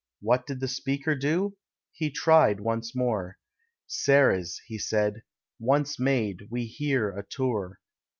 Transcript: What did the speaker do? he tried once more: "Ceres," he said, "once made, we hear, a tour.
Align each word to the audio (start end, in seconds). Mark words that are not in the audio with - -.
What 0.19 0.47
did 0.47 0.61
the 0.61 0.67
speaker 0.67 1.13
do? 1.15 1.57
he 1.91 2.09
tried 2.09 2.59
once 2.59 2.95
more: 2.95 3.37
"Ceres," 3.85 4.59
he 4.65 4.79
said, 4.79 5.21
"once 5.59 5.99
made, 5.99 6.47
we 6.49 6.65
hear, 6.65 7.15
a 7.15 7.23
tour. 7.23 7.77